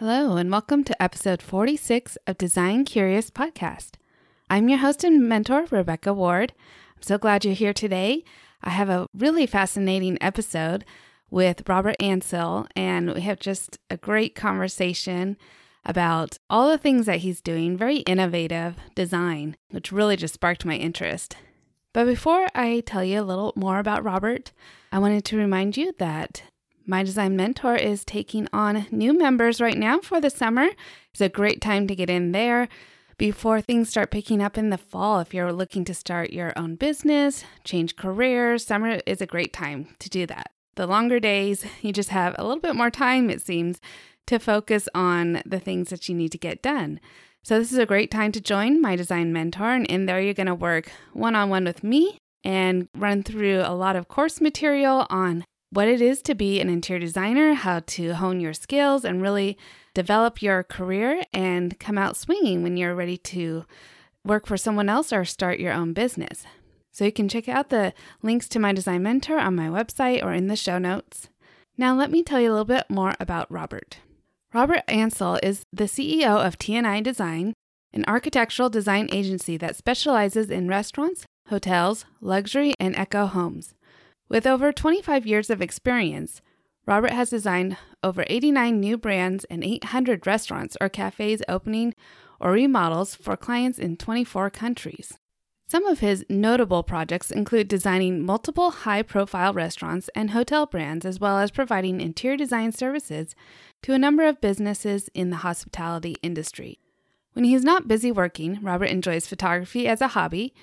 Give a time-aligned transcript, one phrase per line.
[0.00, 3.96] Hello, and welcome to episode 46 of Design Curious Podcast.
[4.48, 6.54] I'm your host and mentor, Rebecca Ward.
[6.96, 8.24] I'm so glad you're here today.
[8.62, 10.86] I have a really fascinating episode
[11.28, 15.36] with Robert Ancill, and we have just a great conversation
[15.84, 20.76] about all the things that he's doing, very innovative design, which really just sparked my
[20.76, 21.36] interest.
[21.92, 24.52] But before I tell you a little more about Robert,
[24.92, 26.44] I wanted to remind you that
[26.90, 30.70] my Design Mentor is taking on new members right now for the summer.
[31.12, 32.68] It's a great time to get in there
[33.16, 35.20] before things start picking up in the fall.
[35.20, 39.94] If you're looking to start your own business, change careers, summer is a great time
[40.00, 40.50] to do that.
[40.74, 43.80] The longer days, you just have a little bit more time, it seems,
[44.26, 46.98] to focus on the things that you need to get done.
[47.44, 50.34] So, this is a great time to join my design mentor, and in there, you're
[50.34, 54.40] going to work one on one with me and run through a lot of course
[54.40, 59.04] material on what it is to be an interior designer, how to hone your skills,
[59.04, 59.56] and really
[59.94, 63.64] develop your career and come out swinging when you're ready to
[64.24, 66.44] work for someone else or start your own business.
[66.92, 70.32] So, you can check out the links to my design mentor on my website or
[70.32, 71.28] in the show notes.
[71.78, 73.98] Now, let me tell you a little bit more about Robert.
[74.52, 77.54] Robert Ancill is the CEO of TNI Design,
[77.92, 83.74] an architectural design agency that specializes in restaurants, hotels, luxury, and eco homes.
[84.30, 86.40] With over 25 years of experience,
[86.86, 91.94] Robert has designed over 89 new brands and 800 restaurants or cafes opening
[92.38, 95.18] or remodels for clients in 24 countries.
[95.66, 101.18] Some of his notable projects include designing multiple high profile restaurants and hotel brands, as
[101.18, 103.34] well as providing interior design services
[103.82, 106.78] to a number of businesses in the hospitality industry.
[107.32, 110.54] When he's not busy working, Robert enjoys photography as a hobby.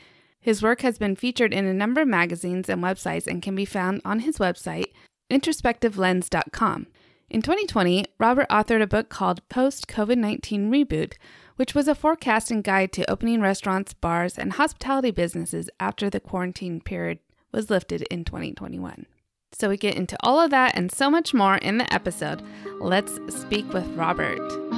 [0.48, 3.66] His work has been featured in a number of magazines and websites and can be
[3.66, 4.94] found on his website,
[5.30, 6.88] introspectivelens.com.
[7.30, 11.16] In 2020, Robert authored a book called Post COVID 19 Reboot,
[11.58, 16.22] which was a forecast and guide to opening restaurants, bars, and hospitality businesses after the
[16.22, 17.20] quarantine period
[17.52, 19.06] was lifted in 2021.
[19.52, 22.42] So we get into all of that and so much more in the episode.
[22.80, 24.77] Let's speak with Robert.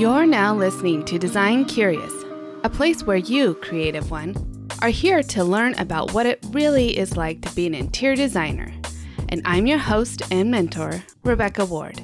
[0.00, 2.24] You're now listening to Design Curious,
[2.64, 4.34] a place where you, creative one,
[4.80, 8.72] are here to learn about what it really is like to be an interior designer.
[9.28, 12.00] And I'm your host and mentor, Rebecca Ward.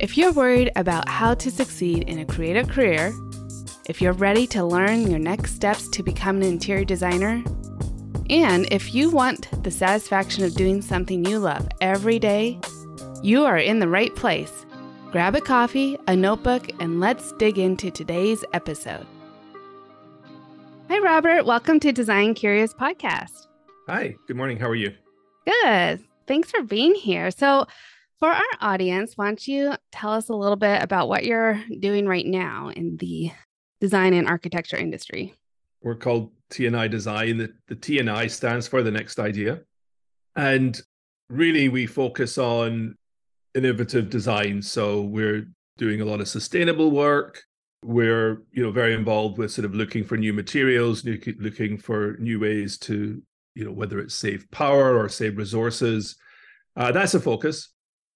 [0.00, 3.10] If you're worried about how to succeed in a creative career,
[3.88, 7.42] if you're ready to learn your next steps to become an interior designer,
[8.28, 12.60] and if you want the satisfaction of doing something you love every day,
[13.22, 14.66] you are in the right place.
[15.14, 19.06] Grab a coffee, a notebook, and let's dig into today's episode.
[20.88, 21.46] Hi, Robert.
[21.46, 23.46] Welcome to Design Curious Podcast.
[23.86, 24.58] Hi, good morning.
[24.58, 24.92] How are you?
[25.46, 26.02] Good.
[26.26, 27.30] Thanks for being here.
[27.30, 27.64] So,
[28.18, 32.08] for our audience, why don't you tell us a little bit about what you're doing
[32.08, 33.30] right now in the
[33.80, 35.32] design and architecture industry?
[35.80, 37.36] We're called TNI Design.
[37.36, 39.60] The, the TNI stands for the next idea.
[40.34, 40.76] And
[41.28, 42.96] really, we focus on
[43.54, 44.62] innovative design.
[44.62, 47.42] So, we're doing a lot of sustainable work.
[47.82, 52.40] We're, you know, very involved with sort of looking for new materials, looking for new
[52.40, 53.22] ways to,
[53.54, 56.16] you know, whether it's save power or save resources.
[56.76, 57.74] Uh, that's a focus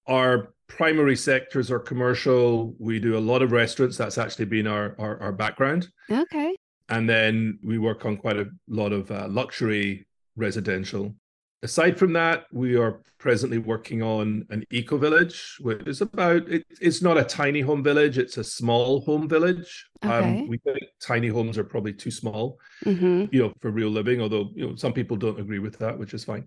[0.08, 2.74] our primary sectors are commercial.
[2.78, 3.96] We do a lot of restaurants.
[3.96, 5.88] That's actually been our our, our background.
[6.10, 6.56] Okay.
[6.88, 10.06] And then we work on quite a lot of uh, luxury
[10.36, 11.14] residential.
[11.62, 16.64] Aside from that, we are presently working on an eco village, which is about it,
[16.80, 19.86] it's not a tiny home village, it's a small home village.
[20.02, 20.38] Um, okay.
[20.40, 23.24] Um, we think tiny homes are probably too small, mm-hmm.
[23.32, 26.14] you know, for real living, although you know some people don't agree with that, which
[26.14, 26.46] is fine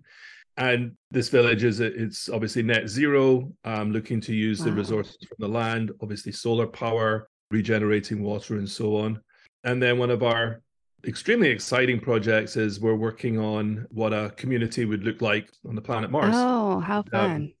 [0.56, 4.66] and this village is it's obviously net zero um, looking to use wow.
[4.66, 9.20] the resources from the land obviously solar power regenerating water and so on
[9.64, 10.60] and then one of our
[11.06, 15.80] extremely exciting projects is we're working on what a community would look like on the
[15.80, 17.52] planet mars oh how um, fun um,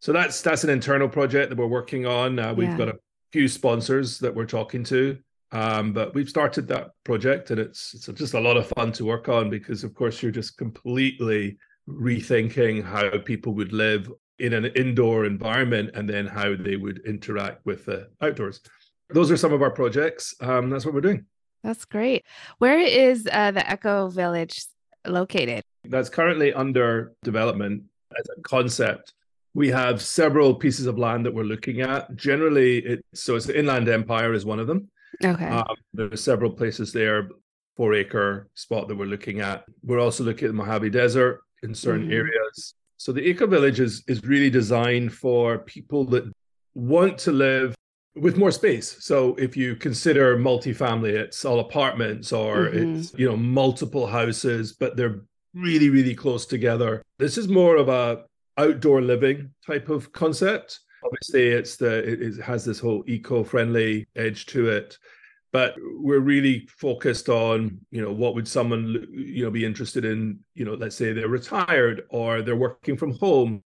[0.00, 2.76] so that's that's an internal project that we're working on uh, we've yeah.
[2.76, 2.98] got a
[3.32, 5.16] few sponsors that we're talking to
[5.52, 9.04] um, but we've started that project and it's it's just a lot of fun to
[9.04, 11.56] work on because of course you're just completely
[11.88, 17.64] rethinking how people would live in an indoor environment and then how they would interact
[17.66, 18.60] with the outdoors.
[19.10, 20.34] Those are some of our projects.
[20.40, 21.26] Um, that's what we're doing.
[21.62, 22.24] That's great.
[22.58, 24.64] Where is uh, the Eco Village
[25.06, 25.62] located?
[25.84, 27.84] That's currently under development
[28.18, 29.14] as a concept.
[29.54, 32.14] We have several pieces of land that we're looking at.
[32.16, 34.88] Generally, it's so it's the Inland Empire is one of them.
[35.24, 35.48] Okay.
[35.48, 37.28] Um, there are several places there,
[37.76, 39.64] four acre spot that we're looking at.
[39.82, 42.12] We're also looking at the Mojave Desert, in certain mm-hmm.
[42.12, 42.74] areas.
[42.96, 46.30] So the Eco Village is, is really designed for people that
[46.74, 47.74] want to live
[48.14, 48.96] with more space.
[49.00, 52.96] So if you consider multifamily, it's all apartments or mm-hmm.
[52.96, 55.20] it's you know multiple houses, but they're
[55.54, 57.02] really really close together.
[57.18, 58.24] This is more of a
[58.58, 60.80] outdoor living type of concept.
[61.04, 64.98] Obviously, it's the it, it has this whole eco-friendly edge to it
[65.52, 70.38] but we're really focused on you know what would someone you know be interested in
[70.54, 73.62] you know let's say they're retired or they're working from home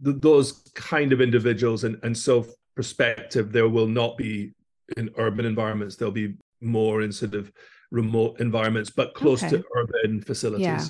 [0.00, 2.46] those kind of individuals and and so
[2.78, 4.52] perspective there will not be
[4.96, 5.96] in urban environments.
[5.96, 7.50] There'll be more in sort of
[7.90, 9.56] remote environments but close okay.
[9.56, 10.64] to urban facilities.
[10.64, 10.84] Yeah.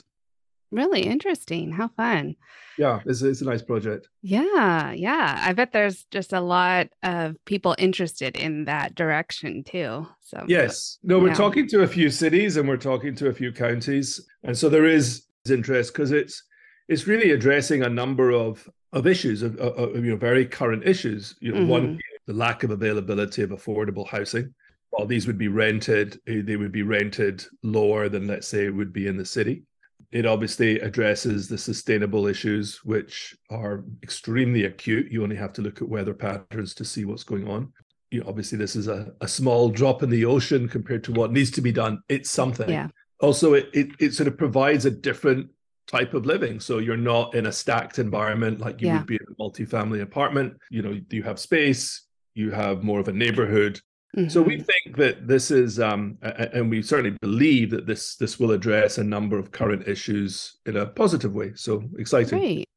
[0.71, 1.73] really interesting.
[1.73, 2.37] How fun.
[2.77, 4.11] Yeah it's, it's a nice project.
[4.21, 5.41] Yeah yeah.
[5.43, 10.45] I bet there's just a lot of people interested in that direction too so.
[10.47, 10.99] Yes.
[11.03, 11.45] No we're yeah.
[11.47, 14.85] talking to a few cities and we're talking to a few counties and so there
[14.85, 16.43] is interest because it's
[16.87, 20.87] it's really addressing a number of of issues of, of, of you know very current
[20.87, 21.69] issues you know mm-hmm.
[21.69, 24.55] one the lack of availability of affordable housing
[24.91, 28.75] while these would be rented eh, they would be rented lower than let's say it
[28.75, 29.63] would be in the city
[30.11, 35.13] it obviously addresses the sustainable issues, which are extremely acute.
[35.13, 37.73] You only have to look at weather patterns to see what's going on.
[38.11, 41.33] You know, obviously, this is a, a small drop in the ocean compared to what
[41.33, 42.01] needs to be done.
[42.09, 42.71] It's something.
[42.71, 42.89] Yeah.
[43.21, 45.51] Also, it, it, it sort of provides a different
[45.89, 46.61] type of living.
[46.61, 48.99] So you're not in a stacked environment like you yeah.
[48.99, 50.57] would be in a multifamily apartment.
[50.71, 53.81] You know, you have space, you have more of a neighborhood.
[54.17, 54.29] Mm-hmm.
[54.29, 58.53] So we think that this is, um, and we certainly believe that this this will
[58.53, 61.53] address a number of current issues in a positive way.
[61.55, 62.39] So exciting!
[62.39, 62.69] Great,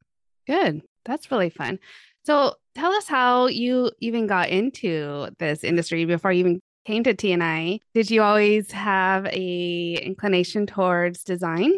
[0.46, 0.82] good.
[1.06, 1.80] That's really fun.
[2.24, 7.14] So tell us how you even got into this industry before you even came to
[7.14, 7.80] TNI.
[7.94, 11.72] Did you always have a inclination towards design?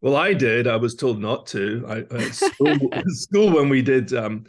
[0.00, 0.66] Well, I did.
[0.66, 1.84] I was told not to.
[1.88, 2.78] I, at school,
[3.08, 4.44] school when we did um,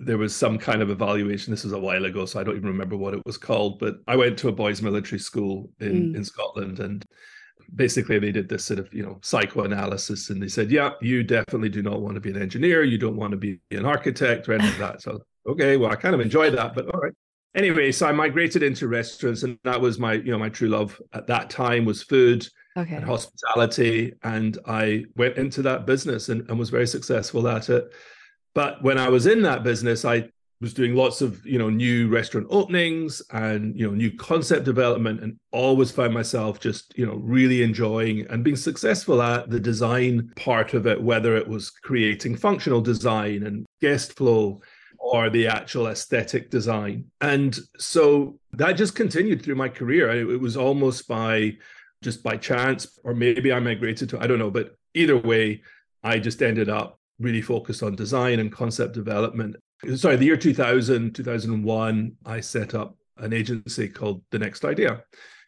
[0.00, 1.50] there was some kind of evaluation.
[1.50, 3.78] This was a while ago, so I don't even remember what it was called.
[3.78, 6.16] But I went to a boys' military school in, mm.
[6.16, 7.04] in Scotland, and
[7.74, 11.68] basically they did this sort of you know psychoanalysis, and they said, "Yeah, you definitely
[11.68, 12.82] do not want to be an engineer.
[12.82, 15.96] You don't want to be an architect or any of that." So okay, well, I
[15.96, 17.14] kind of enjoyed that, but all right.
[17.54, 21.00] Anyway, so I migrated into restaurants, and that was my you know my true love
[21.12, 22.46] at that time was food.
[22.76, 22.96] Okay.
[22.96, 27.92] And hospitality, and I went into that business and, and was very successful at it.
[28.54, 30.28] But when I was in that business, I
[30.60, 35.20] was doing lots of you know new restaurant openings and you know new concept development
[35.22, 40.32] and always found myself just you know really enjoying and being successful at the design
[40.36, 44.60] part of it whether it was creating functional design and guest flow
[45.04, 47.04] or the actual aesthetic design.
[47.20, 50.08] And so that just continued through my career.
[50.10, 51.58] It was almost by
[52.04, 55.60] just by chance or maybe i migrated to i don't know but either way
[56.04, 59.56] i just ended up really focused on design and concept development.
[59.96, 65.02] Sorry, the year 2000, 2001, I set up an agency called The Next Idea.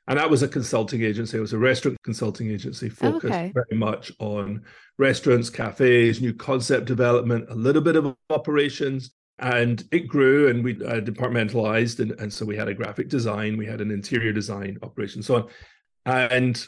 [0.08, 1.36] And that was a consulting agency.
[1.36, 3.52] It was a restaurant consulting agency focused okay.
[3.52, 4.62] very much on
[4.98, 9.10] restaurants, cafes, new concept development, a little bit of operations.
[9.40, 11.98] And it grew and we uh, departmentalized.
[11.98, 15.36] And, and so we had a graphic design, we had an interior design operation, so
[15.36, 15.48] on.
[16.06, 16.66] And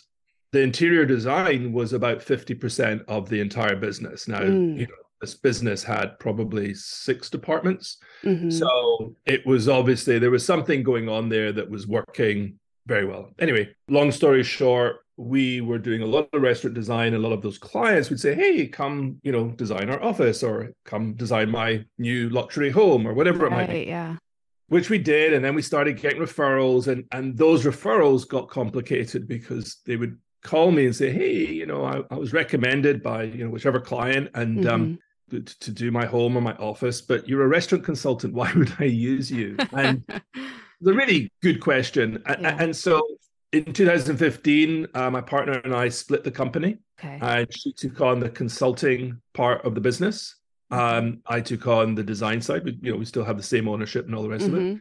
[0.52, 4.28] the interior design was about 50% of the entire business.
[4.28, 4.78] Now, mm.
[4.78, 7.98] you know, this business had probably six departments.
[8.24, 8.50] Mm-hmm.
[8.50, 13.30] So it was obviously there was something going on there that was working very well.
[13.38, 17.14] Anyway, long story short, we were doing a lot of restaurant design.
[17.14, 20.70] A lot of those clients would say, "Hey, come, you know, design our office, or
[20.84, 24.16] come design my new luxury home, or whatever right, it might be." Yeah.
[24.68, 29.26] Which we did, and then we started getting referrals, and and those referrals got complicated
[29.26, 33.24] because they would call me and say, "Hey, you know, I, I was recommended by
[33.24, 35.36] you know whichever client and um, mm-hmm.
[35.36, 38.34] um, to, to, do my home or my office, but you're a restaurant consultant.
[38.40, 40.04] Why would I use you?" And
[40.80, 42.22] the really good question.
[42.28, 42.56] Yeah.
[42.58, 43.02] And so
[43.52, 47.18] in 2015, uh, my partner and I split the company, okay.
[47.22, 50.36] and she took on the consulting part of the business.
[50.70, 52.64] Um, I took on the design side.
[52.64, 54.54] We, you know, we still have the same ownership and all the rest mm-hmm.
[54.54, 54.64] of it.
[54.64, 54.76] Mm-hmm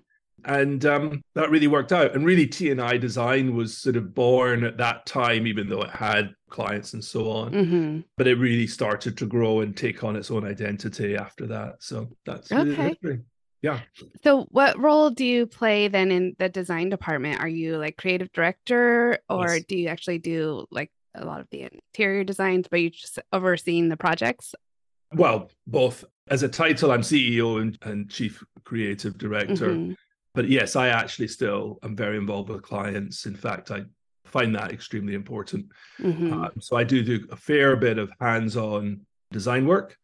[0.46, 2.14] and um, that really worked out.
[2.16, 6.34] And really, TNI Design was sort of born at that time, even though it had
[6.50, 7.52] clients and so on.
[7.52, 8.00] Mm-hmm.
[8.18, 11.78] But it really started to grow and take on its own identity after that.
[11.80, 12.96] So that's okay.
[13.02, 13.22] Really
[13.62, 13.80] yeah.
[14.24, 17.42] So, what role do you play then in the design department?
[17.42, 19.66] Are you like creative director, or yes.
[19.68, 23.90] do you actually do like a lot of the interior designs, but you're just overseeing
[23.90, 24.54] the projects?
[25.14, 26.04] Well, both.
[26.30, 29.70] As a title, I'm CEO and, and chief creative director.
[29.70, 29.94] Mm-hmm
[30.38, 33.26] but yes, I actually still am very involved with clients.
[33.26, 33.86] In fact, I
[34.24, 35.66] find that extremely important.
[36.00, 36.32] Mm-hmm.
[36.32, 39.98] Um, so I do do a fair bit of hands-on design work,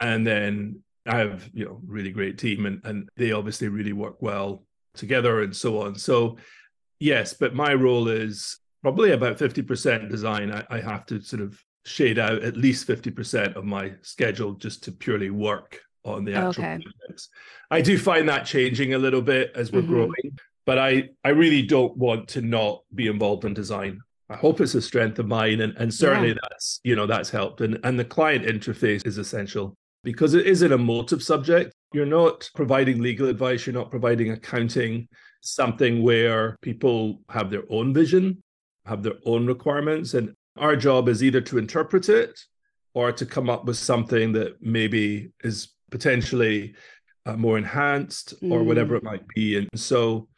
[0.00, 4.22] And then I have, you know, really great team and, and they obviously really work
[4.22, 5.94] well together and so on.
[5.94, 6.38] So
[6.98, 10.52] yes, but my role is probably about 50% design.
[10.52, 14.82] I, I have to sort of shade out at least 50% of my schedule just
[14.84, 16.82] to purely work on the actual Okay.
[16.82, 17.28] projects.
[17.70, 19.86] I do find that changing a little bit as we're Mhm.
[19.88, 24.00] growing, but I I really don't want to not be involved in design.
[24.28, 27.60] I hope it's a strength of mine, and and certainly that's you know that's helped,
[27.60, 31.72] and and the client interface is essential because it is an emotive subject.
[31.92, 35.08] You're not providing legal advice, you're not providing accounting,
[35.40, 38.42] something where people have their own vision,
[38.84, 42.40] have their own requirements, and our job is either to interpret it
[42.94, 46.74] or to come up with something that maybe is potentially
[47.26, 48.66] uh, more enhanced or Mm.
[48.66, 49.56] whatever it might be.
[49.58, 50.28] And so,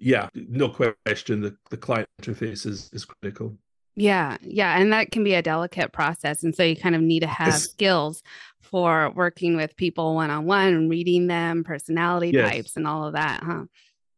[0.00, 3.56] yeah, no question, the, the client interface is, is critical.
[3.96, 7.20] Yeah, yeah, and that can be a delicate process, and so you kind of need
[7.20, 7.70] to have Yes.
[7.70, 8.22] skills
[8.60, 12.52] for working with people one on one and reading them, personality Yes.
[12.52, 13.64] types, and all of that, huh?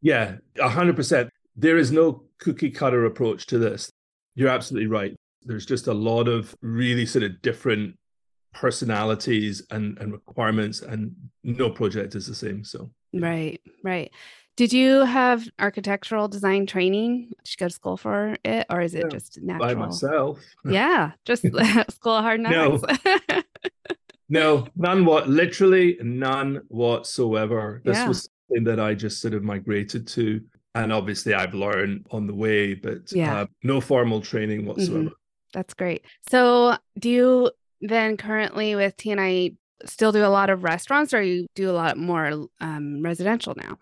[0.01, 1.29] Yeah, 100%.
[1.55, 3.89] There is no cookie cutter approach to this.
[4.35, 5.15] You're absolutely right.
[5.43, 7.97] There's just a lot of really sort of different
[8.53, 12.63] personalities and, and requirements, and no project is the same.
[12.63, 14.11] So, Right, right.
[14.57, 17.29] Did you have architectural design training?
[17.43, 19.67] Did you go to school for it, or is it Yeah, just natural?
[19.67, 21.43] by myself, Yeah, just
[21.91, 22.77] school hard No.
[22.77, 22.99] knocks.
[24.29, 27.81] no, none what literally none whatsoever.
[27.85, 28.07] This Yeah.
[28.07, 30.41] was something that I just sort of migrated to.
[30.75, 33.33] And obviously I've learned on the way, but Yeah.
[33.33, 33.43] Mm-hmm.
[33.43, 35.11] uh, no formal training whatsoever.
[35.53, 36.03] That's great.
[36.29, 39.55] So, do you then currently with TNI
[39.85, 43.77] still do a lot of restaurants, or you do a lot more um, residential now?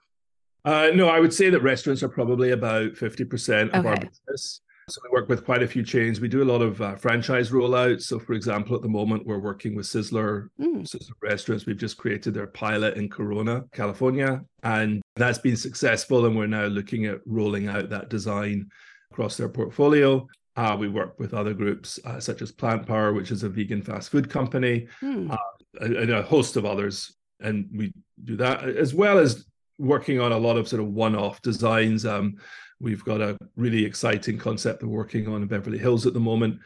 [0.65, 4.61] Uh, no, I would say that restaurants are probably about 50% of our business.
[4.89, 6.19] So we work with quite a few chains.
[6.19, 8.03] We do a lot of uh, franchise rollouts.
[8.03, 11.65] So, for example, at the moment, we're working with Sizzler Mm, Sizzler Restaurants.
[11.65, 16.25] We've just created their pilot in Corona, California, and that's been successful.
[16.25, 18.69] And we're now looking at rolling out that design
[19.11, 20.27] across their portfolio.
[20.55, 23.81] Uh, we work with other groups uh, such as Plant Power, which is a vegan
[23.81, 25.35] fast food company, mm,
[25.79, 27.15] and and a host of others.
[27.39, 29.45] And we do that as well as
[29.77, 32.05] working on a lot of sort of one-off designs.
[32.05, 32.35] Um,
[32.81, 36.59] we've got a really exciting concept we're working on in Beverly Hills at the moment.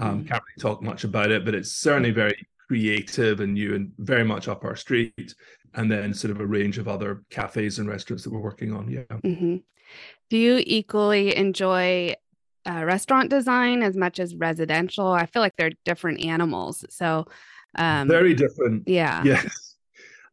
[0.00, 0.28] Um, mm.
[0.28, 4.24] can't really talk much about it, but it's certainly very creative and new and very
[4.24, 5.34] much up our street.
[5.74, 8.90] And then sort of a range of other cafes and restaurants that we're working on.
[8.90, 9.04] Yeah.
[9.22, 9.62] Mhm.
[10.30, 12.14] Do you equally enjoy
[12.68, 15.06] uh, restaurant design as much as residential?
[15.08, 16.84] I feel like they're different animals.
[16.90, 17.26] So,
[17.76, 18.84] um, very different.
[18.86, 19.22] yeah.
[19.24, 19.76] Yes.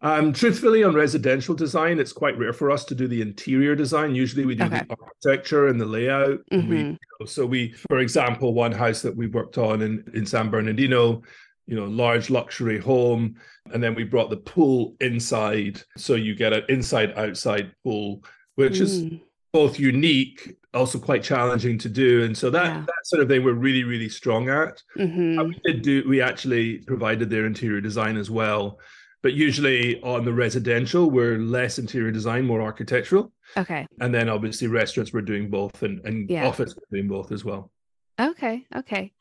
[0.01, 4.13] Um, truthfully, on residential design, it's quite rare for us to do the interior design.
[4.13, 4.81] Usually, we do Okay.
[4.87, 6.39] the architecture and the layout.
[6.51, 10.49] and We, so we, for example, one house that we worked on in in San
[10.51, 11.23] Bernardino,
[11.65, 13.35] you know, large luxury home,
[13.73, 18.21] and then we brought the pool inside, so you get an inside outside pool,
[18.55, 19.21] which is Mm,
[19.53, 22.23] both unique, also quite challenging to do.
[22.23, 22.81] And so that Yeah.
[22.85, 24.83] that sort of thing we're really really strong at.
[24.97, 25.39] mhm.
[25.39, 28.79] Uh, we did do we actually provided their interior design as well
[29.23, 33.87] but usually on the residential we're less interior design more architectural Okay.
[33.99, 36.47] and then obviously restaurants we're doing both and, and Yeah.
[36.47, 37.71] office we're doing both as well
[38.19, 38.65] Okay.
[38.75, 39.11] Okay.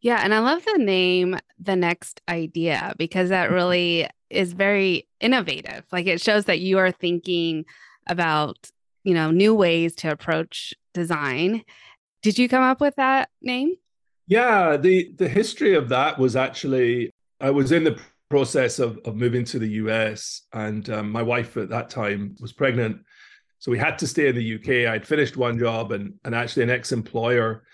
[0.00, 0.20] Yeah.
[0.24, 5.82] And I love the name, The Next Idea, because that really is very innovative.
[5.92, 7.66] Like it shows that you are thinking
[8.06, 8.70] about,
[9.04, 11.62] you know, new ways to approach design.
[12.22, 13.74] Did you come up with that name?
[14.30, 19.16] yeah the the history of that was actually i was in the process of, of
[19.16, 22.96] moving to the us and um, my wife at that time was pregnant
[23.58, 26.62] so we had to stay in the uk i'd finished one job and and actually
[26.62, 27.64] an ex-employer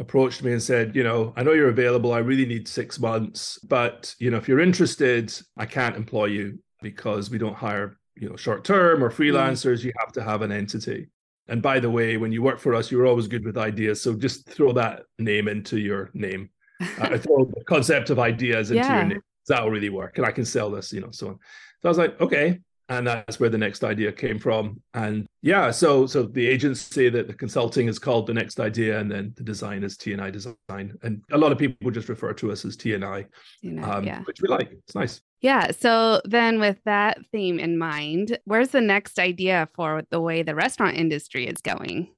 [0.00, 2.12] approached me and said, you know, I know you're available.
[2.12, 6.60] I really need six months, but you know, if you're interested, I can't employ you
[6.80, 9.82] because we don't hire, you know, short term or freelancers.
[9.82, 11.08] You have to have an entity.
[11.48, 14.00] And by the way, when you work for us, you're always good with ideas.
[14.02, 16.50] So just throw that name into your name.
[16.80, 18.98] Uh, throw the concept of ideas into Yeah.
[18.98, 19.20] your name.
[19.48, 20.18] That'll really work.
[20.18, 21.38] And I can sell this, you know, so on.
[21.82, 22.60] So I was like, okay.
[22.90, 24.80] And that's where the next idea came from.
[24.94, 29.10] And yeah, so so the agency that the consulting is called the next idea, and
[29.10, 30.96] then the design is TNI design.
[31.02, 33.26] And a lot of people just refer to us as TNI,
[33.62, 34.22] You know, um, yeah.
[34.22, 34.70] which we like.
[34.72, 35.20] It's nice.
[35.40, 35.70] Yeah.
[35.70, 40.56] So then, with that theme in mind, where's the next idea for the way the
[40.56, 42.08] restaurant industry is going?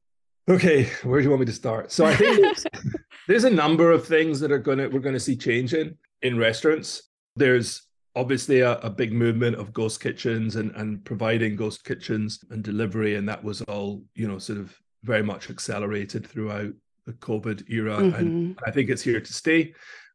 [0.48, 1.92] Okay, where do you want me to start?
[1.92, 2.66] So I think there's,
[3.28, 7.02] there's a number of things that are gonna we're gonna see change in in restaurants.
[7.36, 7.82] There's
[8.20, 13.16] obviously a, a big movement of ghost kitchens and and providing ghost kitchens and delivery,
[13.16, 16.72] and that was all you know sort of very much accelerated throughout
[17.06, 18.58] the COVID era, and Mhm.
[18.66, 19.72] I think it's here to stay,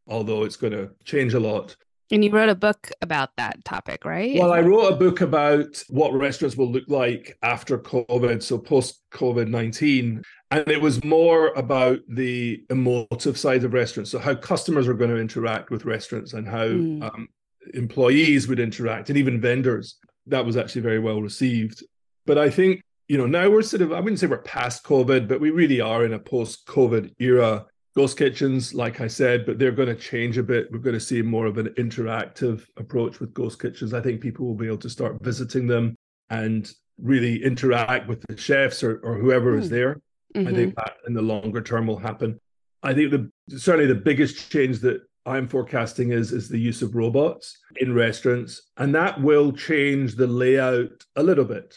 [0.07, 1.75] although it's going to change a lot.
[2.11, 4.37] And you wrote a book about that topic, right?
[4.37, 9.01] Well, I wrote a book about what restaurants will look like after COVID, so post
[9.11, 10.21] COVID 19.
[10.51, 14.11] And it was more about the emotive side of restaurants.
[14.11, 17.01] So, how customers are going to interact with restaurants and how mm.
[17.03, 17.27] um,
[17.73, 19.97] employees would interact and even vendors.
[20.27, 21.83] That was actually very well received.
[22.25, 25.27] But I think, you know, now we're sort of, I wouldn't say we're past COVID,
[25.27, 29.57] but we really are in a post COVID era Ghost kitchens, like I said, but
[29.57, 30.69] they're going to change a bit.
[30.69, 33.93] We're going to see more of an interactive approach with ghost kitchens.
[33.93, 35.95] I think people will be able to start visiting them
[36.29, 36.69] and
[37.01, 39.59] really interact with the chefs or, or whoever mm.
[39.61, 39.75] is hmm.
[39.75, 40.01] there.
[40.35, 40.47] Mm-hmm.
[40.47, 42.37] I think that in the longer term will happen.
[42.83, 46.95] I think the certainly the biggest change that I'm forecasting is is the use of
[46.95, 51.75] robots in restaurants, and that will change the layout a little bit.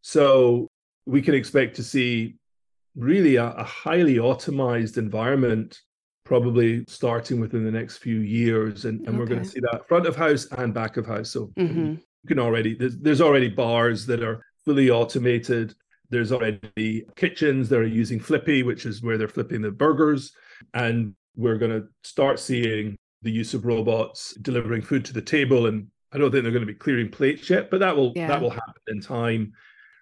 [0.00, 0.68] So
[1.06, 2.36] we can expect to see
[2.96, 5.80] really a, a highly automized environment
[6.24, 9.18] probably starting within the next few years and, and okay.
[9.18, 11.90] we're going to see that front of house and back of house so mm-hmm.
[11.90, 15.74] you can already there's, there's already bars that are fully automated
[16.08, 20.32] there's already kitchens that are using flippy which is where they're flipping the burgers
[20.72, 25.66] and we're going to start seeing the use of robots delivering food to the table
[25.66, 28.28] and i don't think they're going to be clearing plates yet but that will yeah.
[28.28, 29.52] that will happen in time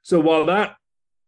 [0.02, 0.76] so while that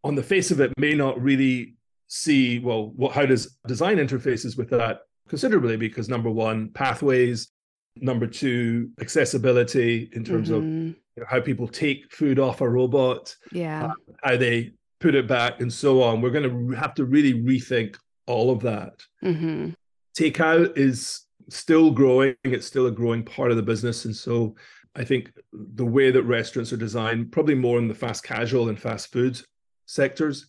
[0.03, 1.75] on the face of it may not really
[2.09, 7.49] see well what how does design interfaces with that considerably because number one pathways
[7.97, 10.57] number two accessibility in terms mm-hmm.
[10.57, 13.93] of you know, how people take food off a robot yeah uh,
[14.23, 17.97] how they put it back and so on we're going to have to really rethink
[18.27, 19.71] all of that mm-hmm.
[20.19, 24.55] Takeout is still growing it's still a growing part of the business and so
[24.97, 28.81] i think the way that restaurants are designed probably more in the fast casual and
[28.81, 29.41] fast food
[29.87, 30.47] sectors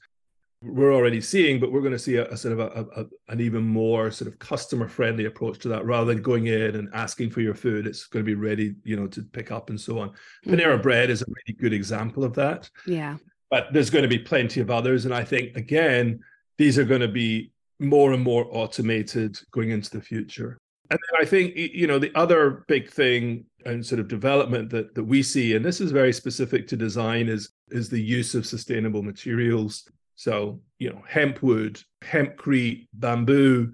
[0.66, 3.42] we're already seeing, but we're going to see a, a sort of a, a, an
[3.42, 5.86] even more sort of customer friendly approach to that.
[5.86, 8.96] Rather than going in and asking for your food, it's going to be ready, you
[8.96, 10.10] know, to pick up and so on.
[10.10, 10.54] Mm-hmm.
[10.54, 12.70] Panera Bread is a really good example of that.
[12.88, 13.18] Yeah.
[13.52, 16.20] But there's going to be plenty of others, and I think again,
[16.58, 20.58] these are going to be more and more automated going into the future.
[20.92, 24.94] And then I think you know the other big thing and sort of development that
[24.94, 28.46] that we see, and this is very specific to design, is is the use of
[28.46, 29.88] sustainable materials.
[30.16, 33.74] So you know hemp wood, hempcrete, bamboo,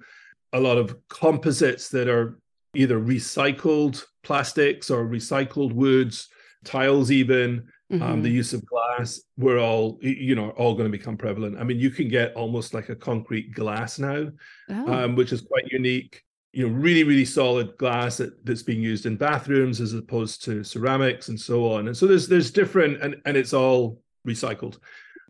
[0.53, 2.39] a lot of composites that are
[2.73, 6.29] either recycled plastics or recycled woods,
[6.63, 7.67] tiles even.
[7.91, 8.03] Mm-hmm.
[8.03, 8.37] Um, the mm-hmm.
[8.37, 11.59] use of glass, we're all you know all going to become prevalent.
[11.59, 14.31] I mean, you can get almost like a concrete glass now,
[14.69, 14.93] oh.
[14.93, 16.23] um, which is quite unique
[16.53, 20.63] you know really really solid glass that, that's being used in bathrooms as opposed to
[20.63, 24.77] ceramics and so on and so there's there's different and and it's all recycled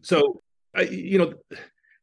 [0.01, 0.41] so
[0.75, 1.33] I, you know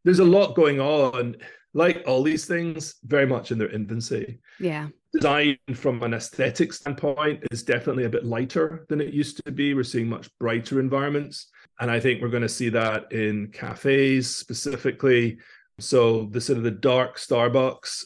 [0.05, 1.37] there's a lot going on
[1.75, 7.43] like all these things very much in their infancy yeah design from an aesthetic standpoint
[7.51, 11.47] is definitely a bit lighter than it used to be we're seeing much brighter environments
[11.81, 15.39] and i think we're going to see that in cafes specifically
[15.79, 18.05] so the sort of the dark starbucks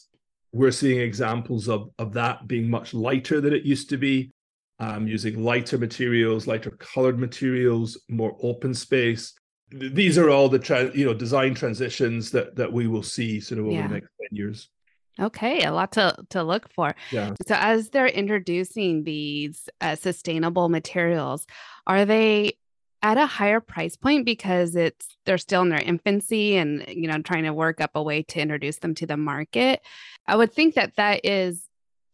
[0.52, 4.30] we're seeing examples of, of that being much lighter than it used to be,
[4.78, 9.32] um, using lighter materials, lighter colored materials, more open space.
[9.70, 13.60] These are all the tra- you know design transitions that that we will see sort
[13.60, 13.88] of over yeah.
[13.88, 14.68] the next ten years.
[15.20, 16.94] Okay, a lot to to look for.
[17.10, 17.34] Yeah.
[17.46, 21.46] So as they're introducing these uh, sustainable materials,
[21.86, 22.56] are they
[23.02, 27.20] at a higher price point because it's they're still in their infancy and you know
[27.20, 29.80] trying to work up a way to introduce them to the market
[30.26, 31.64] i would think that that is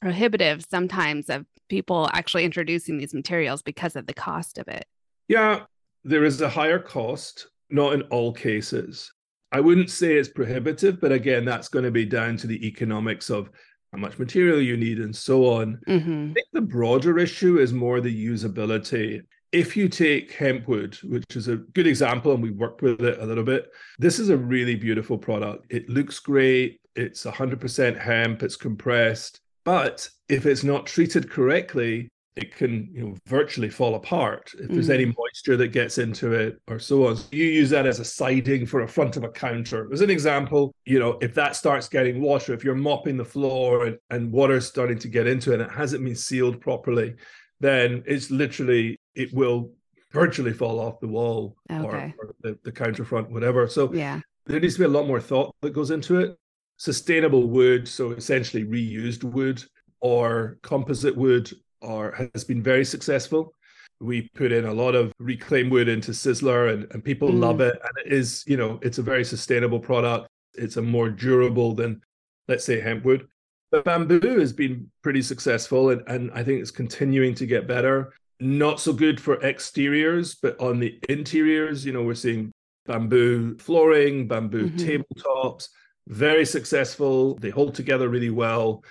[0.01, 4.87] prohibitive sometimes of people actually introducing these materials because of the cost of it
[5.29, 5.61] yeah
[6.05, 9.13] there is a higher cost not in all cases
[9.53, 13.31] i wouldn't say it's prohibitive but again that's going to be down to the economics
[13.31, 13.51] of
[13.93, 16.31] how much material you need and so on mm-hmm.
[16.31, 21.49] i think the broader issue is more the usability if you take hempwood, which is
[21.49, 24.75] a good example, and we worked with it a little bit, this is a really
[24.75, 25.67] beautiful product.
[25.71, 26.81] It looks great.
[26.95, 28.43] It's 100% hemp.
[28.43, 29.41] It's compressed.
[29.65, 34.89] But if it's not treated correctly, it can you know virtually fall apart if there's
[34.89, 34.95] mm.
[34.95, 37.17] any moisture that gets into it or so on.
[37.17, 39.93] So you use that as a siding for a front of a counter.
[39.93, 43.87] As an example, you know, if that starts getting water, if you're mopping the floor
[43.87, 47.15] and, and water's starting to get into it and it hasn't been sealed properly,
[47.61, 49.73] then it's literally it will
[50.13, 52.15] virtually fall off the wall okay.
[52.19, 53.69] or, or the, the counterfront, whatever.
[53.69, 56.37] So yeah, there needs to be a lot more thought that goes into it.
[56.77, 59.63] Sustainable wood, so essentially reused wood
[60.01, 63.55] or composite wood, or has been very successful.
[64.01, 67.41] We put in a lot of reclaimed wood into Sizzler, and, and people mm.
[67.41, 67.75] love it.
[67.83, 70.29] And it is, you know, it's a very sustainable product.
[70.55, 72.01] It's a more durable than,
[72.47, 73.27] let's say, hemp wood.
[73.71, 78.15] But bamboo has been pretty successful, and, and I think it's continuing to get better.
[78.41, 82.53] Not so good for exteriors, but on the interiors, you know, we're seeing
[82.87, 85.03] bamboo flooring, bamboo mm-hmm.
[85.03, 85.69] tabletops,
[86.07, 87.35] very successful.
[87.37, 88.85] They hold together really well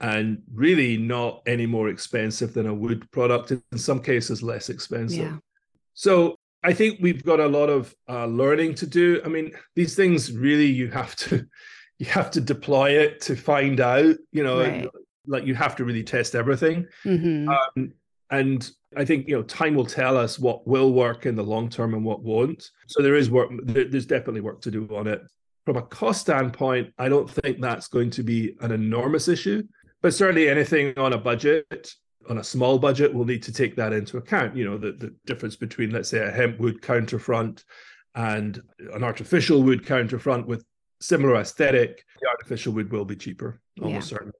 [0.00, 3.50] and really not any more expensive than a wood product.
[3.50, 5.18] In some cases, less expensive.
[5.18, 5.36] Yeah.
[5.94, 9.20] So I think we've got a lot of uh, learning to do.
[9.24, 11.46] I mean, these things really you have to
[11.98, 14.16] you have to deploy it to find out.
[14.32, 14.88] You know, right.
[15.26, 16.86] like you have to really test everything.
[17.04, 17.48] Mm-hmm.
[17.48, 17.92] Um,
[18.30, 21.68] and I think you know time will tell us what will work in the long
[21.68, 22.70] term and what won't.
[22.86, 23.50] So there is work.
[23.62, 25.22] There's definitely work to do on it.
[25.66, 29.62] From a cost standpoint, I don't think that's going to be an enormous issue.
[30.04, 31.94] But certainly anything on a budget,
[32.28, 34.54] on a small budget, will need to take that into account.
[34.54, 37.64] You know, the, the difference between, let's say, a hemp wood counterfront
[38.14, 38.62] and
[38.92, 40.62] an artificial wood counterfront with
[41.00, 44.16] similar aesthetic, the artificial wood will be cheaper, almost yeah.
[44.18, 44.38] certainly.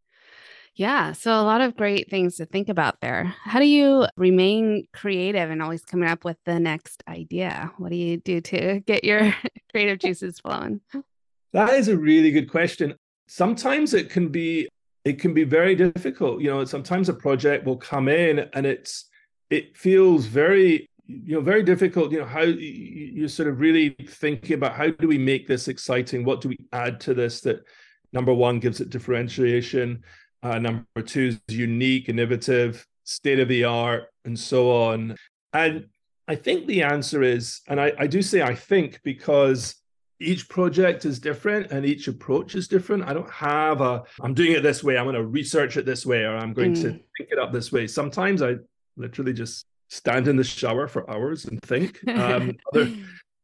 [0.74, 1.12] Yeah.
[1.12, 3.34] So a lot of great things to think about there.
[3.44, 7.72] How do you remain creative and always coming up with the next idea?
[7.78, 9.34] What do you do to get your
[9.70, 10.82] creative juices flowing?
[11.54, 12.96] That is a really good question.
[13.28, 14.68] Sometimes it can be
[15.04, 16.40] it can be very difficult.
[16.40, 19.06] You know, sometimes a project will come in and it's
[19.50, 24.54] it feels very you know very difficult you know how you're sort of really thinking
[24.54, 27.62] about how do we make this exciting what do we add to this that
[28.12, 30.02] number one gives it differentiation
[30.42, 35.14] uh, number two is unique innovative state of the art and so on
[35.52, 35.86] and
[36.26, 39.74] i think the answer is and i, I do say i think because
[40.20, 43.04] each project is different and each approach is different.
[43.04, 46.06] I don't have a, I'm doing it this way, I'm going to research it this
[46.06, 46.82] way, or I'm going mm.
[46.82, 47.86] to think it up this way.
[47.86, 48.56] Sometimes I
[48.96, 52.06] literally just stand in the shower for hours and think.
[52.08, 52.92] Um, other,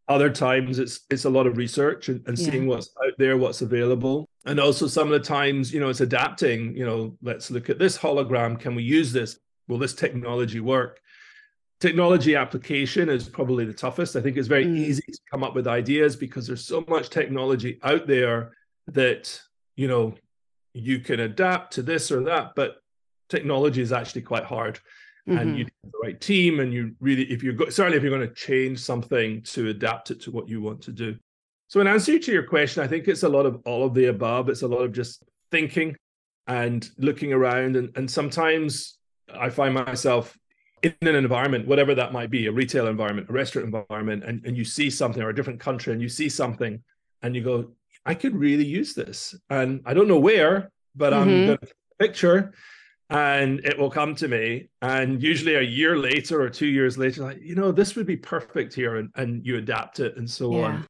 [0.08, 2.70] other times it's it's a lot of research and, and seeing yeah.
[2.70, 4.28] what's out there, what's available.
[4.44, 7.78] And also some of the times, you know, it's adapting, you know, let's look at
[7.78, 8.58] this hologram.
[8.58, 9.38] Can we use this?
[9.68, 11.00] Will this technology work?
[11.80, 14.14] Technology application is probably the toughest.
[14.14, 14.76] I think it's very mm.
[14.76, 18.52] easy to come up with ideas because there's so much technology out there
[18.88, 19.40] that
[19.76, 20.14] you know
[20.74, 22.76] you can adapt to this or that, but
[23.28, 24.78] technology is actually quite hard.
[25.28, 25.38] Mm-hmm.
[25.38, 28.16] And you need the right team, and you really, if you're go- certainly if you're
[28.16, 31.16] going to change something to adapt it to what you want to do.
[31.68, 34.06] So, in answer to your question, I think it's a lot of all of the
[34.06, 34.48] above.
[34.48, 35.94] It's a lot of just thinking
[36.46, 38.98] and looking around, and and sometimes
[39.32, 40.36] I find myself
[40.82, 44.56] in an environment, whatever that might be, a retail environment, a restaurant environment, and, and
[44.56, 46.82] you see something or a different country and you see something
[47.22, 47.72] and you go,
[48.06, 49.34] I could really use this.
[49.50, 51.22] And I don't know where, but mm-hmm.
[51.22, 52.54] I'm going to picture
[53.10, 54.70] and it will come to me.
[54.80, 58.16] And usually a year later or two years later, like, you know, this would be
[58.16, 58.96] perfect here.
[58.96, 60.64] And, and you adapt it and so yeah.
[60.64, 60.86] on.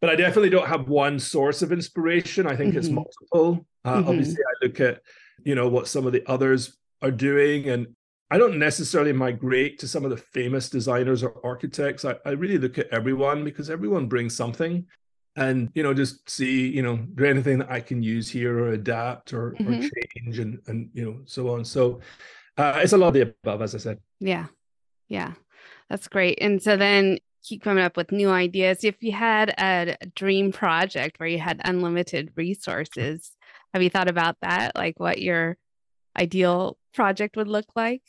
[0.00, 2.46] But I definitely don't have one source of inspiration.
[2.46, 2.78] I think mm-hmm.
[2.78, 3.64] it's multiple.
[3.84, 4.08] Uh, mm-hmm.
[4.08, 5.00] Obviously, I look at,
[5.44, 7.86] you know, what some of the others are doing and
[8.30, 12.04] I don't necessarily migrate to some of the famous designers or architects.
[12.04, 14.86] I, I really look at everyone because everyone brings something.
[15.36, 18.68] And you know just see you know there anything that i can use here or
[18.68, 19.84] adapt or, mm-hmm.
[19.84, 21.64] or change and and you know so on.
[21.64, 22.00] So
[22.56, 23.98] uh, it's a lot of the above as i said.
[24.20, 24.46] Yeah.
[25.08, 25.32] Yeah.
[25.90, 26.38] That's great.
[26.40, 28.84] And so then keep coming up with new ideas.
[28.84, 33.32] If you had a dream project where you had unlimited resources
[33.74, 34.76] have you thought about that?
[34.76, 35.58] Like what your
[36.16, 38.02] ideal project would look like?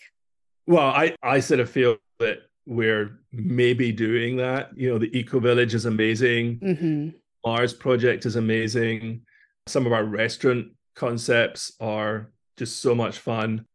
[0.67, 4.75] Well, I, I sort of feel that we're maybe doing that.
[4.75, 6.59] You know, the Eco Village is amazing.
[6.59, 7.09] Mm-hmm.
[7.45, 9.21] Mars project is amazing.
[9.67, 13.65] Some of our restaurant concepts are just so much fun.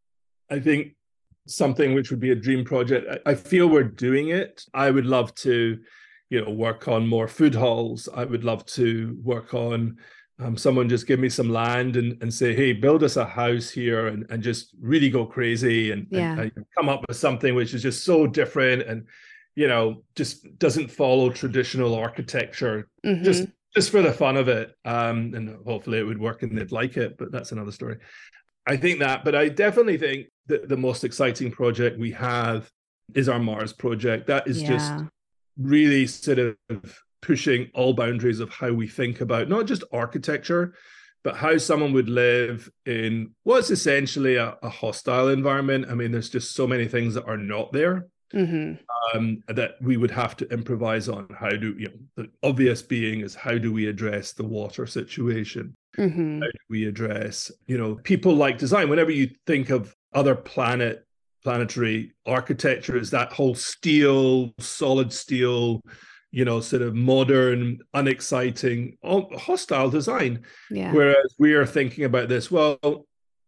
[0.51, 0.96] I think
[1.46, 3.07] something which would be a dream project.
[3.27, 4.64] I, I feel we're doing it.
[4.75, 5.79] I would love to,
[6.31, 8.09] you know, work on more food halls.
[8.12, 9.99] I would love to work on
[10.40, 13.68] um, someone just give me some land and, and say, hey, build us a house
[13.68, 16.33] here and, and just really go crazy and, yeah.
[16.33, 19.07] and, and come up with something which is just so different and,
[19.55, 23.22] you know, just doesn't follow traditional architecture, mm-hmm.
[23.22, 24.74] just just for the fun of it.
[24.85, 27.98] Um, and hopefully it would work and they'd like it, but that's another story.
[28.66, 32.70] I think that, but I definitely think that the most exciting project we have
[33.14, 34.26] is our Mars project.
[34.26, 34.68] That is yeah.
[34.68, 34.92] just
[35.57, 36.57] really sort of
[37.22, 40.74] pushing all boundaries of how we think about not just architecture,
[41.22, 45.87] but how someone would live in what's essentially a, a hostile environment.
[45.90, 48.06] I mean, there's just so many things that are not there.
[48.35, 48.74] Mm-hmm.
[49.16, 53.22] Um, that we would have to improvise on how do you know the obvious being
[53.22, 56.38] is how do we address the water situation mm-hmm.
[56.38, 61.04] how do we address you know people like design whenever you think of other planet
[61.42, 65.83] planetary architecture is that whole steel solid steel
[66.32, 70.44] you know, sort of modern, unexciting, hostile design.
[70.70, 70.92] Yeah.
[70.92, 72.78] Whereas we are thinking about this, well,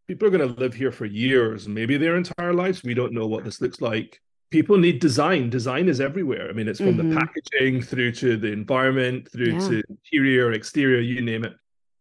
[0.09, 2.83] people are going to live here for years, maybe their entire lives.
[2.83, 4.21] We don't know what this looks like.
[4.51, 5.49] People need design.
[5.49, 6.49] Design is everywhere.
[6.51, 7.11] I mean, it's from mm-hmm.
[7.11, 9.69] the packaging through to the environment, through yeah.
[9.69, 11.55] to interior, exterior, you name it.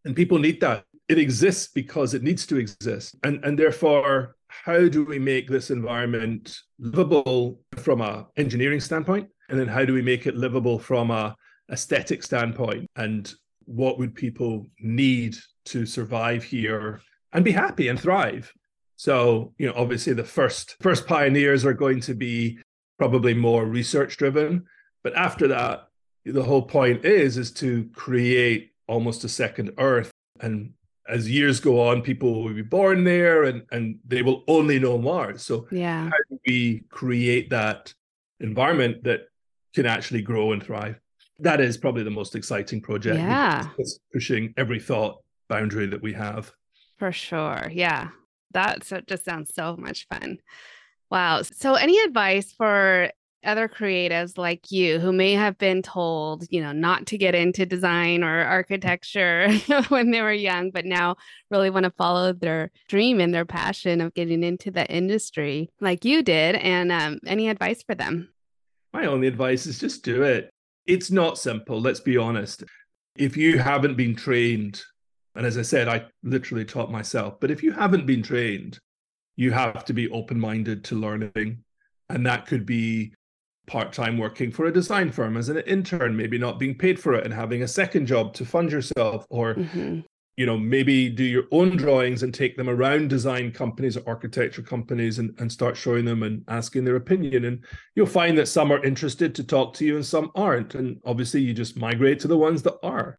[0.04, 0.84] And people need that.
[1.08, 3.16] It exists because it needs to exist.
[3.22, 9.28] And, and therefore, how do we make this environment livable from a engineering standpoint?
[9.48, 11.36] And then how do we make it livable from a
[11.70, 12.90] aesthetic standpoint?
[12.96, 13.32] And
[13.64, 17.00] what would people need to survive here
[17.32, 18.52] and be happy and thrive?
[18.96, 22.58] So, you know, obviously the first first pioneers are going to be
[22.98, 24.64] probably more research driven,
[25.02, 25.88] but after that,
[26.24, 30.72] the whole point is is to create almost a second earth and
[31.08, 34.98] as years go on, people will be born there and, and they will only know
[34.98, 35.42] Mars.
[35.42, 36.04] So yeah.
[36.04, 37.92] how do we create that
[38.40, 39.22] environment that
[39.74, 41.00] can actually grow and thrive?
[41.38, 43.16] That is probably the most exciting project.
[43.16, 43.68] Yeah.
[43.78, 46.52] It's pushing every thought boundary that we have.
[46.98, 47.68] For sure.
[47.72, 48.08] Yeah.
[48.52, 50.38] That so just sounds so much fun.
[51.10, 51.42] Wow.
[51.42, 53.10] So any advice for
[53.44, 57.66] other creatives like you who may have been told, you know, not to get into
[57.66, 59.52] design or architecture
[59.88, 61.16] when they were young, but now
[61.50, 66.04] really want to follow their dream and their passion of getting into the industry like
[66.04, 66.54] you did.
[66.56, 68.32] And um, any advice for them?
[68.92, 70.50] My only advice is just do it.
[70.86, 72.64] It's not simple, let's be honest.
[73.16, 74.82] If you haven't been trained,
[75.34, 78.78] and as I said, I literally taught myself, but if you haven't been trained,
[79.36, 81.64] you have to be open minded to learning.
[82.08, 83.14] And that could be
[83.66, 87.14] part time working for a design firm as an intern, maybe not being paid for
[87.14, 90.00] it and having a second job to fund yourself, or mm-hmm.
[90.36, 94.62] You know, maybe do your own drawings and take them around design companies or architecture
[94.62, 97.44] companies and, and start showing them and asking their opinion.
[97.44, 97.64] And
[97.94, 100.74] you'll find that some are interested to talk to you and some aren't.
[100.74, 103.18] And obviously you just migrate to the ones that are.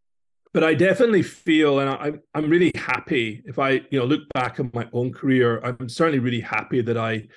[0.53, 4.59] But I definitely feel, and I, I'm really happy if I, you know, look back
[4.59, 5.59] at my own career.
[5.63, 7.27] I'm certainly really happy that I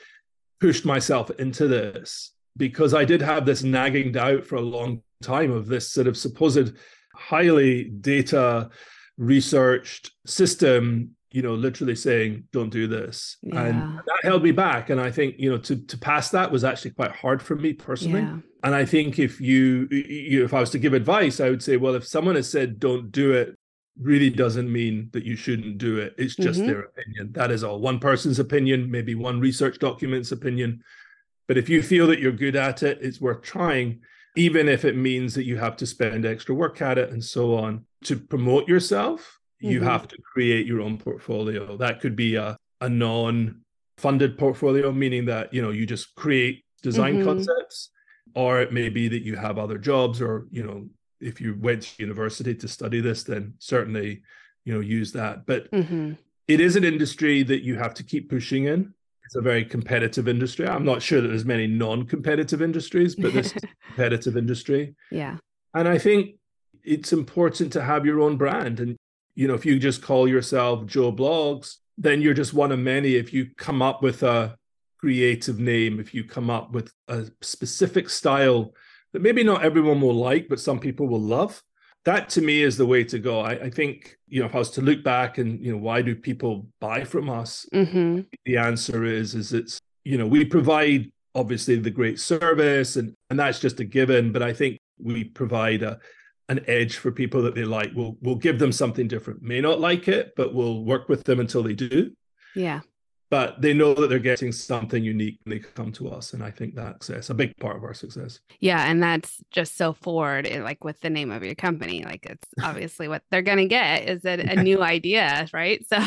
[0.61, 5.51] pushed myself into this because I did have this nagging doubt for a long time
[5.51, 6.77] of this sort of supposed
[7.15, 8.71] highly data
[9.19, 13.63] researched system you know literally saying don't do this yeah.
[13.63, 16.65] and that held me back and i think you know to to pass that was
[16.65, 18.39] actually quite hard for me personally yeah.
[18.63, 21.77] and i think if you, you if i was to give advice i would say
[21.77, 23.57] well if someone has said don't do it
[24.01, 26.69] really doesn't mean that you shouldn't do it it's just mm-hmm.
[26.69, 30.83] their opinion that is all one person's opinion maybe one research document's opinion
[31.47, 34.01] but if you feel that you're good at it, it's worth trying,
[34.37, 37.55] even if it means that you have to spend extra work at it and so
[37.57, 37.85] on.
[38.05, 39.73] To promote yourself, mm-hmm.
[39.73, 41.77] you have to create your own portfolio.
[41.77, 43.63] That could be a, a non
[43.99, 47.25] funded portfolio, meaning that, you know, you just create design mm-hmm.
[47.25, 47.91] concepts,
[48.35, 50.89] or it may be that you have other jobs or, you know,
[51.21, 54.23] if you went to university to study this, then certainly,
[54.65, 55.47] you know, use that.
[55.47, 56.13] But mm-hmm.
[56.47, 58.93] it is an industry that you have to keep pushing in
[59.27, 60.69] it's a very competitive industry.
[60.69, 64.95] I'm not sure that there's many non-competitive industries, but this is a competitive industry.
[65.11, 65.39] Yeah.
[65.75, 66.37] And I think
[66.87, 68.81] it's important to have your own brand.
[68.81, 68.97] And
[69.35, 73.15] you know, if you just call yourself Joe Bloggs, then you're just one of many.
[73.17, 74.57] If you come up with a
[74.99, 78.73] creative name, if you come up with a specific style
[79.13, 81.63] that maybe not everyone will like, but some people will love,
[82.05, 83.41] that to me is the way to go.
[83.41, 86.03] I, I, think, you know, if I was to look back and, you know, why
[86.03, 87.67] do people buy from us?
[87.75, 88.21] Mm-hmm.
[88.45, 93.39] The answer is, is it's, you know, we provide obviously the great service and, and
[93.39, 94.33] that's just a given.
[94.33, 95.99] But I think we provide a,
[96.49, 97.91] an edge for people that they like.
[97.95, 99.43] We'll, we'll give them something different.
[99.43, 102.13] May not like it, but we'll work with them until they do.
[102.55, 102.81] Yeah
[103.31, 106.51] but they know that they're getting something unique when they come to us and i
[106.51, 110.63] think that's a big part of our success yeah and that's just so forward eh,
[110.63, 114.09] like with the name of your company like it's obviously what they're going to get
[114.09, 115.99] is a, a new idea right so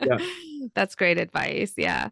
[0.00, 0.18] yeah.
[0.74, 2.08] that's great advice yeah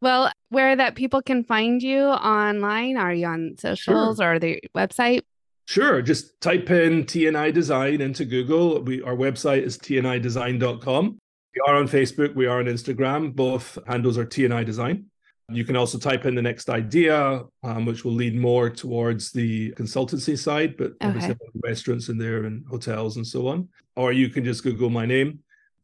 [0.00, 4.34] well where that people can find you online are you on socials sure.
[4.34, 5.22] or the website
[5.68, 6.00] Sure.
[6.00, 8.80] Just type in TNI Design into Google.
[8.80, 11.18] We our website is tnidesign.com.
[11.54, 13.36] We are on Facebook, we are on Instagram.
[13.36, 15.04] Both handles are TNI Design.
[15.50, 19.72] You can also type in the next idea, um, which will lead more towards the
[19.72, 21.08] consultancy side, but okay.
[21.08, 23.68] obviously restaurants in there and hotels and so on.
[23.94, 25.40] Or you can just Google my name.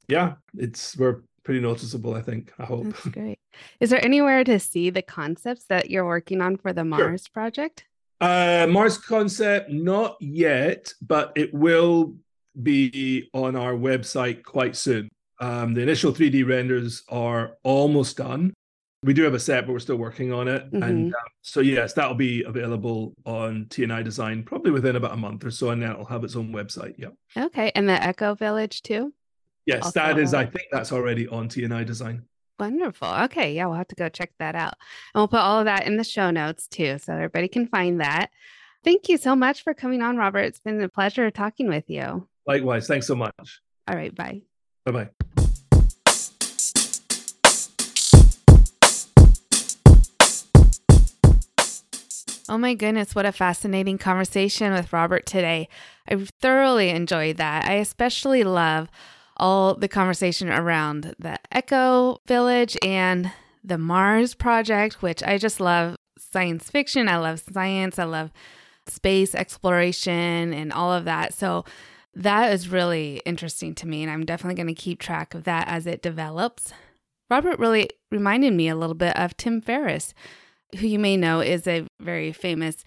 [0.09, 2.55] Yeah, it's we're pretty noticeable, I think.
[2.59, 2.85] I hope.
[2.87, 3.39] That's great.
[3.81, 7.33] Is there anywhere to see the concepts that you're working on for the Mars sure.
[7.35, 7.85] project?
[8.21, 12.17] Uh, Mars concept, not yet, but it will
[12.63, 15.09] be on our website quite soon.
[15.41, 18.55] Um, the initial 3D renders are almost done.
[19.03, 20.71] we do have a set, but we're still working on it.
[20.73, 20.83] Mhm.
[20.83, 25.45] And um, so, yes, that'll be available on TNI Design probably within about a month
[25.45, 26.95] or so, and then it'll have its own website.
[26.97, 27.09] Yeah.
[27.37, 27.71] Okay.
[27.75, 29.13] And the Eco Village too?
[29.67, 30.33] Yes, Also that is.
[30.33, 32.23] I think that's already on TNI Design.
[32.59, 33.09] Wonderful.
[33.09, 33.55] Okay.
[33.55, 34.75] Yeah, we'll have to go check that out.
[35.15, 38.01] And we'll put all of that in the show notes too, so everybody can find
[38.01, 38.31] that.
[38.85, 40.41] Thank you so much for coming on, Robert.
[40.41, 42.29] It's been a pleasure talking with you.
[42.47, 42.87] Likewise.
[42.87, 43.61] Thanks so much.
[43.89, 44.15] All right.
[44.15, 44.43] Bye.
[44.85, 45.09] Bye bye.
[52.47, 55.67] Oh my goodness, what a fascinating conversation with Robert today.
[56.07, 57.65] I thoroughly enjoyed that.
[57.65, 58.91] I especially love
[59.37, 65.97] all the conversation around the Eco Village and the Mars Project, which I just love
[66.19, 67.09] science fiction.
[67.09, 67.99] I love science.
[67.99, 68.33] I love
[68.87, 71.35] space exploration and all of that.
[71.35, 71.65] So
[72.15, 74.03] that is really interesting to me.
[74.03, 76.73] And I'm definitely going to keep track of that as it develops.
[77.31, 80.15] Robert really reminded me a little bit of Tim Ferriss
[80.79, 82.85] who you may know is a very famous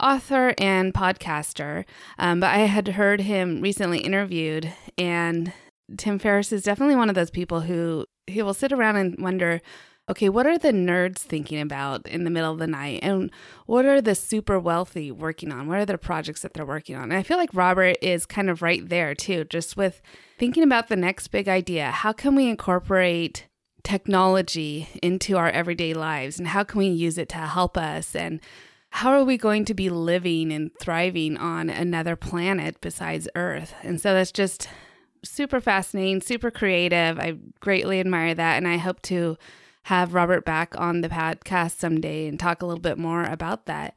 [0.00, 1.84] author and podcaster.
[2.18, 5.52] Um, but I had heard him recently interviewed, and
[5.96, 9.60] Tim Ferriss is definitely one of those people who he will sit around and wonder.
[10.08, 13.00] Okay, what are the nerds thinking about in the middle of the night?
[13.02, 13.30] And
[13.66, 15.68] what are the super wealthy working on?
[15.68, 17.04] What are the projects that they're working on?
[17.04, 20.02] And I feel like Robert is kind of right there too, just with
[20.38, 21.90] thinking about the next big idea.
[21.90, 23.46] How can we incorporate
[23.82, 28.40] technology into our everyday lives and how can we use it to help us and
[28.90, 34.00] how are we going to be living and thriving on another planet besides earth and
[34.00, 34.68] so that's just
[35.24, 39.36] super fascinating super creative i greatly admire that and i hope to
[39.84, 43.94] have robert back on the podcast someday and talk a little bit more about that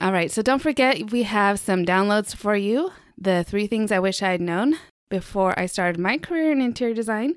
[0.00, 3.98] all right so don't forget we have some downloads for you the three things i
[3.98, 4.76] wish i had known
[5.08, 7.34] before i started my career in interior design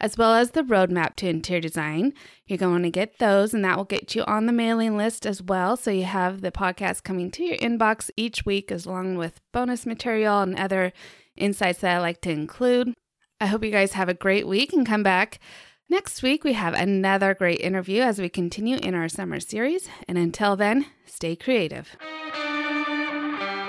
[0.00, 2.14] as well as the roadmap to interior design.
[2.46, 5.42] You're going to get those, and that will get you on the mailing list as
[5.42, 5.76] well.
[5.76, 9.84] So you have the podcast coming to your inbox each week, as along with bonus
[9.84, 10.92] material and other
[11.40, 12.94] insights that I like to include.
[13.40, 15.40] I hope you guys have a great week and come back.
[15.88, 19.88] Next week, we have another great interview as we continue in our summer series.
[20.06, 21.96] And until then, stay creative.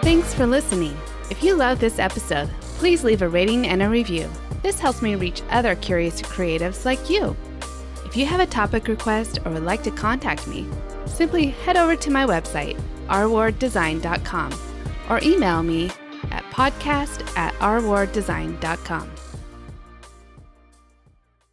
[0.03, 0.95] Thanks for listening.
[1.31, 4.29] If you love this episode, please leave a rating and a review.
[4.61, 7.35] This helps me reach other curious creatives like you.
[8.05, 10.67] If you have a topic request or would like to contact me,
[11.05, 14.59] simply head over to my website, rwarddesign.com,
[15.09, 15.89] or email me
[16.31, 19.10] at podcast at rwarddesign.com.